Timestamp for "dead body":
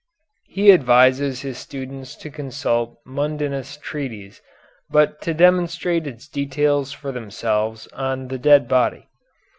8.39-9.09